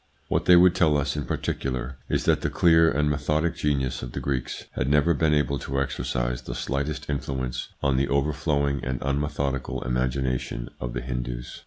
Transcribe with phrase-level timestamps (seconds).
[0.29, 4.13] What they would tell us in particular is that the clear and methodic genius of
[4.13, 8.97] the Greeks had never been able to exercise the slightest influence on the overflowing and
[9.03, 11.59] unmethodical imagi nation of the Hindus.